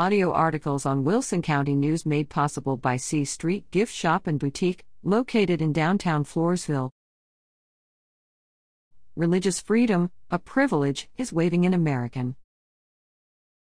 audio 0.00 0.32
articles 0.32 0.86
on 0.86 1.04
Wilson 1.04 1.42
County 1.42 1.74
News 1.74 2.06
made 2.06 2.30
possible 2.30 2.78
by 2.78 2.96
C 2.96 3.22
Street 3.22 3.70
Gift 3.70 3.92
Shop 3.92 4.26
and 4.26 4.40
Boutique, 4.40 4.86
located 5.02 5.60
in 5.60 5.74
downtown 5.74 6.24
Floresville. 6.24 6.88
Religious 9.14 9.60
freedom, 9.60 10.10
a 10.30 10.38
privilege, 10.38 11.10
is 11.18 11.34
waving 11.34 11.64
in 11.64 11.74
American. 11.74 12.34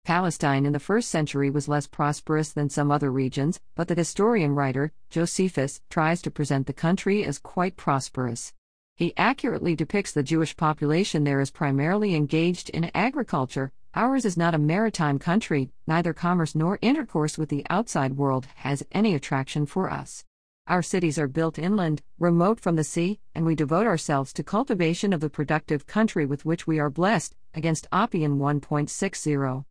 Palestine 0.05 0.63
in 0.67 0.73
the 0.73 0.79
first 0.79 1.09
century 1.09 1.49
was 1.49 1.67
less 1.67 1.87
prosperous 1.87 2.51
than 2.53 2.69
some 2.69 2.91
other 2.91 3.11
regions, 3.11 3.59
but 3.73 3.87
the 3.87 3.95
historian 3.95 4.53
writer, 4.53 4.91
Josephus, 5.09 5.81
tries 5.89 6.21
to 6.21 6.29
present 6.29 6.67
the 6.67 6.71
country 6.71 7.25
as 7.25 7.39
quite 7.39 7.77
prosperous. 7.77 8.53
He 8.95 9.17
accurately 9.17 9.75
depicts 9.75 10.11
the 10.11 10.21
Jewish 10.21 10.55
population 10.55 11.23
there 11.23 11.39
as 11.39 11.49
primarily 11.49 12.13
engaged 12.13 12.69
in 12.69 12.91
agriculture, 12.93 13.71
Ours 13.93 14.23
is 14.23 14.37
not 14.37 14.55
a 14.55 14.57
maritime 14.57 15.19
country, 15.19 15.69
neither 15.85 16.13
commerce 16.13 16.55
nor 16.55 16.79
intercourse 16.81 17.37
with 17.37 17.49
the 17.49 17.65
outside 17.69 18.15
world 18.15 18.47
has 18.55 18.83
any 18.93 19.13
attraction 19.13 19.65
for 19.65 19.89
us. 19.89 20.23
Our 20.67 20.81
cities 20.81 21.19
are 21.19 21.27
built 21.27 21.59
inland, 21.59 22.01
remote 22.17 22.61
from 22.61 22.77
the 22.77 22.85
sea, 22.85 23.19
and 23.35 23.45
we 23.45 23.53
devote 23.53 23.85
ourselves 23.85 24.31
to 24.33 24.43
cultivation 24.43 25.11
of 25.11 25.19
the 25.19 25.29
productive 25.29 25.87
country 25.87 26.25
with 26.25 26.45
which 26.45 26.65
we 26.65 26.79
are 26.79 26.89
blessed, 26.89 27.35
against 27.53 27.89
Apion 27.91 28.37
1.60. 28.37 29.65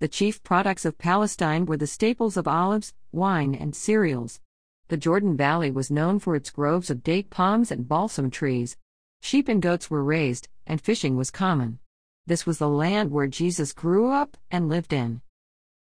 The 0.00 0.08
chief 0.08 0.42
products 0.42 0.84
of 0.84 0.98
Palestine 0.98 1.64
were 1.64 1.76
the 1.76 1.86
staples 1.86 2.36
of 2.36 2.48
olives, 2.48 2.94
wine, 3.12 3.54
and 3.54 3.76
cereals. 3.76 4.40
The 4.88 4.96
Jordan 4.96 5.36
Valley 5.36 5.70
was 5.70 5.88
known 5.88 6.18
for 6.18 6.34
its 6.34 6.50
groves 6.50 6.90
of 6.90 7.04
date 7.04 7.30
palms 7.30 7.70
and 7.70 7.86
balsam 7.86 8.28
trees. 8.28 8.76
Sheep 9.20 9.48
and 9.48 9.62
goats 9.62 9.88
were 9.88 10.02
raised, 10.02 10.48
and 10.66 10.80
fishing 10.80 11.16
was 11.16 11.30
common. 11.30 11.78
This 12.24 12.46
was 12.46 12.58
the 12.58 12.68
land 12.68 13.10
where 13.10 13.26
Jesus 13.26 13.72
grew 13.72 14.12
up 14.12 14.36
and 14.48 14.68
lived 14.68 14.92
in. 14.92 15.22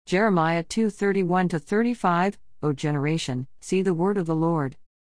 Jeremiah 0.08 0.64
2:31 0.64 1.50
to 1.50 1.60
35, 1.60 2.40
O 2.64 2.74
generation, 2.74 3.48
see 3.60 3.84
the 3.84 3.94
word 3.94 4.18
of 4.18 4.26
the 4.26 4.36
Lord. 4.36 4.76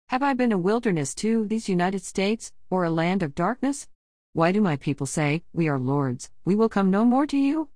Have 0.09 0.23
I 0.23 0.35
been 0.35 0.53
a 0.53 0.59
wilderness 0.59 1.15
to 1.17 1.47
these 1.47 1.67
United 1.67 2.03
States, 2.03 2.53
or 2.69 2.85
a 2.85 2.91
land 2.91 3.23
of 3.23 3.35
darkness? 3.35 3.89
Why 4.35 4.53
do 4.53 4.61
my 4.61 4.77
people 4.77 5.07
say, 5.07 5.45
We 5.55 5.67
are 5.67 5.79
lords, 5.79 6.31
we 6.45 6.55
will 6.55 6.69
come 6.69 6.91
no 6.91 7.07
more 7.07 7.27
to 7.29 7.39
you? 7.39 7.71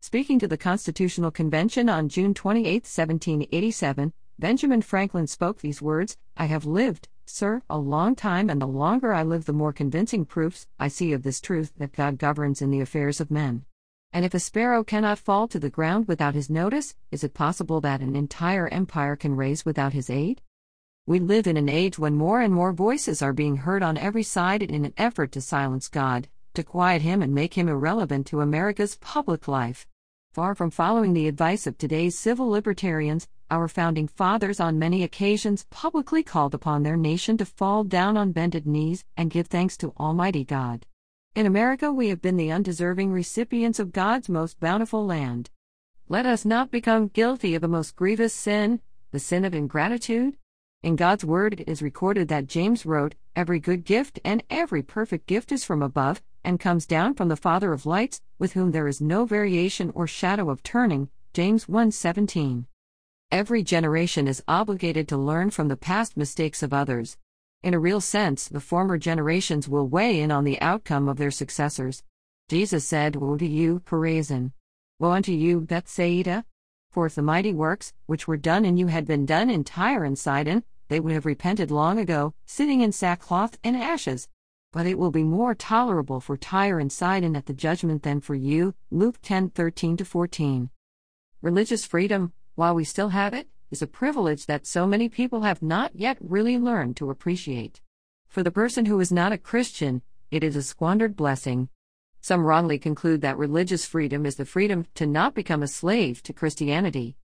Speaking 0.00 0.40
to 0.40 0.48
the 0.48 0.58
Constitutional 0.58 1.30
Convention 1.30 1.88
on 1.88 2.08
June 2.08 2.34
28, 2.34 2.82
1787, 2.82 4.12
Benjamin 4.36 4.82
Franklin 4.82 5.28
spoke 5.28 5.60
these 5.60 5.80
words 5.80 6.16
I 6.36 6.46
have 6.46 6.64
lived, 6.64 7.08
Sir, 7.32 7.62
a 7.70 7.78
long 7.78 8.16
time, 8.16 8.50
and 8.50 8.60
the 8.60 8.66
longer 8.66 9.12
I 9.12 9.22
live, 9.22 9.44
the 9.44 9.52
more 9.52 9.72
convincing 9.72 10.24
proofs 10.24 10.66
I 10.78 10.88
see 10.88 11.12
of 11.12 11.22
this 11.22 11.40
truth 11.40 11.72
that 11.78 11.92
God 11.92 12.18
governs 12.18 12.60
in 12.60 12.70
the 12.70 12.80
affairs 12.80 13.20
of 13.20 13.30
men. 13.30 13.64
And 14.12 14.24
if 14.24 14.34
a 14.34 14.40
sparrow 14.40 14.82
cannot 14.82 15.18
fall 15.18 15.46
to 15.48 15.60
the 15.60 15.70
ground 15.70 16.08
without 16.08 16.34
his 16.34 16.50
notice, 16.50 16.96
is 17.12 17.22
it 17.22 17.32
possible 17.32 17.80
that 17.82 18.00
an 18.00 18.16
entire 18.16 18.66
empire 18.68 19.14
can 19.14 19.36
raise 19.36 19.64
without 19.64 19.92
his 19.92 20.10
aid? 20.10 20.42
We 21.06 21.20
live 21.20 21.46
in 21.46 21.56
an 21.56 21.68
age 21.68 21.98
when 21.98 22.16
more 22.16 22.40
and 22.40 22.52
more 22.52 22.72
voices 22.72 23.22
are 23.22 23.32
being 23.32 23.58
heard 23.58 23.82
on 23.82 23.96
every 23.96 24.24
side 24.24 24.62
in 24.62 24.84
an 24.84 24.92
effort 24.96 25.30
to 25.32 25.40
silence 25.40 25.88
God, 25.88 26.28
to 26.54 26.64
quiet 26.64 27.02
him 27.02 27.22
and 27.22 27.32
make 27.32 27.54
him 27.54 27.68
irrelevant 27.68 28.26
to 28.26 28.40
America's 28.40 28.96
public 28.96 29.46
life. 29.46 29.86
Far 30.32 30.54
from 30.54 30.70
following 30.70 31.12
the 31.12 31.26
advice 31.26 31.66
of 31.66 31.76
today's 31.76 32.16
civil 32.16 32.48
libertarians, 32.48 33.26
our 33.50 33.66
founding 33.66 34.06
fathers 34.06 34.60
on 34.60 34.78
many 34.78 35.02
occasions 35.02 35.66
publicly 35.70 36.22
called 36.22 36.54
upon 36.54 36.84
their 36.84 36.96
nation 36.96 37.36
to 37.38 37.44
fall 37.44 37.82
down 37.82 38.16
on 38.16 38.30
bended 38.30 38.64
knees 38.64 39.04
and 39.16 39.28
give 39.28 39.48
thanks 39.48 39.76
to 39.78 39.92
Almighty 39.98 40.44
God. 40.44 40.86
In 41.34 41.46
America, 41.46 41.92
we 41.92 42.10
have 42.10 42.22
been 42.22 42.36
the 42.36 42.52
undeserving 42.52 43.10
recipients 43.10 43.80
of 43.80 43.90
God's 43.90 44.28
most 44.28 44.60
bountiful 44.60 45.04
land. 45.04 45.50
Let 46.08 46.26
us 46.26 46.44
not 46.44 46.70
become 46.70 47.08
guilty 47.08 47.56
of 47.56 47.64
a 47.64 47.68
most 47.68 47.96
grievous 47.96 48.32
sin, 48.32 48.80
the 49.10 49.18
sin 49.18 49.44
of 49.44 49.52
ingratitude. 49.52 50.36
In 50.84 50.94
God's 50.94 51.24
Word, 51.24 51.58
it 51.58 51.68
is 51.68 51.82
recorded 51.82 52.28
that 52.28 52.46
James 52.46 52.86
wrote, 52.86 53.16
Every 53.34 53.58
good 53.58 53.84
gift 53.84 54.20
and 54.24 54.44
every 54.48 54.84
perfect 54.84 55.26
gift 55.26 55.50
is 55.50 55.64
from 55.64 55.82
above, 55.82 56.22
and 56.44 56.60
comes 56.60 56.86
down 56.86 57.14
from 57.14 57.28
the 57.28 57.36
Father 57.36 57.72
of 57.72 57.86
lights, 57.86 58.20
with 58.38 58.52
whom 58.52 58.70
there 58.70 58.88
is 58.88 59.00
no 59.00 59.24
variation 59.24 59.90
or 59.94 60.06
shadow 60.06 60.50
of 60.50 60.62
turning. 60.62 61.08
James 61.32 61.66
1:17. 61.66 62.66
Every 63.30 63.62
generation 63.62 64.26
is 64.26 64.42
obligated 64.48 65.06
to 65.08 65.16
learn 65.16 65.50
from 65.50 65.68
the 65.68 65.76
past 65.76 66.16
mistakes 66.16 66.62
of 66.62 66.72
others. 66.72 67.16
In 67.62 67.74
a 67.74 67.78
real 67.78 68.00
sense, 68.00 68.48
the 68.48 68.60
former 68.60 68.98
generations 68.98 69.68
will 69.68 69.86
weigh 69.86 70.20
in 70.20 70.30
on 70.30 70.44
the 70.44 70.60
outcome 70.60 71.08
of 71.08 71.18
their 71.18 71.30
successors. 71.30 72.02
Jesus 72.48 72.84
said, 72.84 73.16
Woe 73.16 73.36
to 73.36 73.46
you, 73.46 73.80
Chorazin! 73.86 74.52
Woe 74.98 75.12
unto 75.12 75.32
you, 75.32 75.60
Bethsaida! 75.60 76.44
For 76.90 77.06
if 77.06 77.14
the 77.14 77.22
mighty 77.22 77.54
works, 77.54 77.92
which 78.06 78.26
were 78.26 78.36
done 78.36 78.64
in 78.64 78.76
you, 78.76 78.88
had 78.88 79.06
been 79.06 79.26
done 79.26 79.48
in 79.48 79.62
Tyre 79.62 80.02
and 80.02 80.18
Sidon, 80.18 80.64
they 80.88 80.98
would 80.98 81.12
have 81.12 81.26
repented 81.26 81.70
long 81.70 82.00
ago, 82.00 82.34
sitting 82.46 82.80
in 82.80 82.90
sackcloth 82.90 83.56
and 83.62 83.76
ashes. 83.76 84.26
But 84.72 84.86
it 84.86 84.98
will 84.98 85.10
be 85.10 85.24
more 85.24 85.54
tolerable 85.54 86.20
for 86.20 86.36
Tyre 86.36 86.78
and 86.78 86.92
Sidon 86.92 87.34
at 87.34 87.46
the 87.46 87.52
judgment 87.52 88.04
than 88.04 88.20
for 88.20 88.36
you. 88.36 88.74
Luke 88.90 89.18
10 89.20 89.50
13 89.50 89.96
14. 89.96 90.70
Religious 91.42 91.84
freedom, 91.84 92.32
while 92.54 92.74
we 92.74 92.84
still 92.84 93.08
have 93.08 93.34
it, 93.34 93.48
is 93.72 93.82
a 93.82 93.86
privilege 93.86 94.46
that 94.46 94.66
so 94.66 94.86
many 94.86 95.08
people 95.08 95.42
have 95.42 95.60
not 95.60 95.96
yet 95.96 96.18
really 96.20 96.56
learned 96.56 96.96
to 96.98 97.10
appreciate. 97.10 97.80
For 98.28 98.44
the 98.44 98.52
person 98.52 98.86
who 98.86 99.00
is 99.00 99.10
not 99.10 99.32
a 99.32 99.38
Christian, 99.38 100.02
it 100.30 100.44
is 100.44 100.54
a 100.54 100.62
squandered 100.62 101.16
blessing. 101.16 101.68
Some 102.20 102.44
wrongly 102.44 102.78
conclude 102.78 103.22
that 103.22 103.38
religious 103.38 103.84
freedom 103.84 104.24
is 104.24 104.36
the 104.36 104.44
freedom 104.44 104.86
to 104.94 105.06
not 105.06 105.34
become 105.34 105.64
a 105.64 105.68
slave 105.68 106.22
to 106.24 106.32
Christianity. 106.32 107.16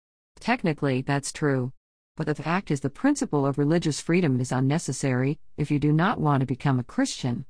Technically, 0.41 1.03
that's 1.03 1.33
true. 1.33 1.73
But 2.17 2.27
the 2.27 2.35
fact 2.37 2.71
is, 2.71 2.81
the 2.81 2.91
principle 2.91 3.45
of 3.45 3.59
religious 3.59 4.01
freedom 4.01 4.41
is 4.41 4.53
unnecessary 4.53 5.41
if 5.57 5.71
you 5.71 5.81
do 5.81 5.93
not 5.93 6.21
want 6.21 6.41
to 6.41 6.47
become 6.47 6.79
a 6.79 6.85
Christian. 6.85 7.45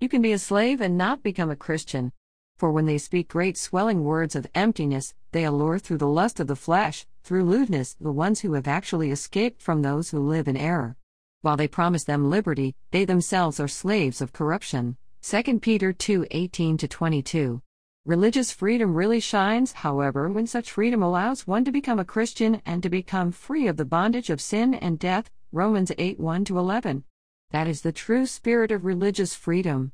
You 0.00 0.08
can 0.08 0.22
be 0.22 0.32
a 0.32 0.38
slave 0.38 0.80
and 0.80 0.98
not 0.98 1.22
become 1.22 1.50
a 1.50 1.56
Christian. 1.56 2.12
For 2.56 2.72
when 2.72 2.86
they 2.86 2.98
speak 2.98 3.28
great 3.28 3.56
swelling 3.56 4.02
words 4.02 4.34
of 4.34 4.48
emptiness, 4.56 5.14
they 5.30 5.44
allure 5.44 5.78
through 5.78 5.98
the 5.98 6.08
lust 6.08 6.40
of 6.40 6.48
the 6.48 6.56
flesh, 6.56 7.06
through 7.22 7.44
lewdness, 7.44 7.94
the 8.00 8.10
ones 8.10 8.40
who 8.40 8.54
have 8.54 8.66
actually 8.66 9.12
escaped 9.12 9.62
from 9.62 9.82
those 9.82 10.10
who 10.10 10.18
live 10.18 10.48
in 10.48 10.56
error. 10.56 10.96
While 11.42 11.56
they 11.56 11.68
promise 11.68 12.02
them 12.02 12.28
liberty, 12.28 12.74
they 12.90 13.04
themselves 13.04 13.60
are 13.60 13.68
slaves 13.68 14.20
of 14.20 14.32
corruption. 14.32 14.96
2 15.22 15.60
Peter 15.60 15.92
2 15.92 16.26
18 16.32 16.78
22. 16.78 17.62
Religious 18.08 18.50
freedom 18.50 18.94
really 18.94 19.20
shines, 19.20 19.72
however, 19.72 20.30
when 20.30 20.46
such 20.46 20.70
freedom 20.70 21.02
allows 21.02 21.46
one 21.46 21.62
to 21.62 21.70
become 21.70 21.98
a 21.98 22.06
Christian 22.06 22.62
and 22.64 22.82
to 22.82 22.88
become 22.88 23.30
free 23.30 23.66
of 23.66 23.76
the 23.76 23.84
bondage 23.84 24.30
of 24.30 24.40
sin 24.40 24.72
and 24.72 24.98
death. 24.98 25.30
Romans 25.52 25.92
8 25.98 26.18
1 26.18 26.46
11. 26.48 27.04
That 27.50 27.68
is 27.68 27.82
the 27.82 27.92
true 27.92 28.24
spirit 28.24 28.72
of 28.72 28.86
religious 28.86 29.34
freedom. 29.34 29.92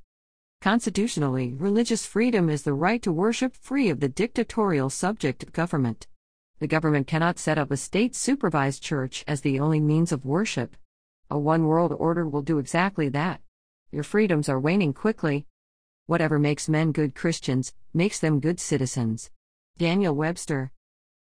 Constitutionally, 0.60 1.54
religious 1.54 2.06
freedom 2.06 2.48
is 2.48 2.62
the 2.62 2.72
right 2.72 3.02
to 3.02 3.10
worship 3.10 3.56
free 3.56 3.88
of 3.88 3.98
the 3.98 4.08
dictatorial 4.08 4.90
subject 4.90 5.42
of 5.42 5.52
government. 5.52 6.06
The 6.60 6.68
government 6.68 7.08
cannot 7.08 7.40
set 7.40 7.58
up 7.58 7.72
a 7.72 7.76
state 7.76 8.14
supervised 8.14 8.80
church 8.80 9.24
as 9.26 9.40
the 9.40 9.58
only 9.58 9.80
means 9.80 10.12
of 10.12 10.24
worship. 10.24 10.76
A 11.32 11.36
one 11.36 11.66
world 11.66 11.92
order 11.98 12.28
will 12.28 12.42
do 12.42 12.60
exactly 12.60 13.08
that. 13.08 13.40
Your 13.90 14.04
freedoms 14.04 14.48
are 14.48 14.60
waning 14.60 14.92
quickly. 14.92 15.46
Whatever 16.06 16.38
makes 16.38 16.68
men 16.68 16.92
good 16.92 17.14
Christians, 17.14 17.72
makes 17.94 18.18
them 18.18 18.38
good 18.38 18.60
citizens. 18.60 19.30
Daniel 19.78 20.14
Webster 20.14 20.70